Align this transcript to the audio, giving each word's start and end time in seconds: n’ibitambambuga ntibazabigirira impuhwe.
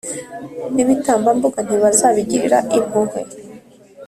n’ibitambambuga 0.73 1.59
ntibazabigirira 1.63 2.57
impuhwe. 2.77 3.21